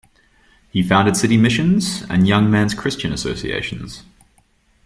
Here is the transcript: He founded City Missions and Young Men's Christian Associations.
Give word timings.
He 0.71 0.81
founded 0.81 1.15
City 1.15 1.37
Missions 1.37 2.01
and 2.09 2.27
Young 2.27 2.49
Men's 2.49 2.73
Christian 2.73 3.13
Associations. 3.13 4.01